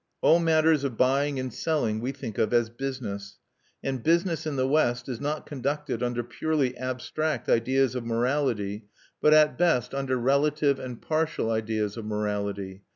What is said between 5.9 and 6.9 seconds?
under purely